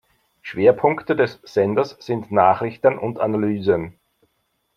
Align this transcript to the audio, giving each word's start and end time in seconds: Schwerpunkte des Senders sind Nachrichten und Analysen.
Schwerpunkte 0.41 1.15
des 1.15 1.39
Senders 1.43 1.95
sind 1.99 2.31
Nachrichten 2.31 2.97
und 2.97 3.19
Analysen. 3.19 3.99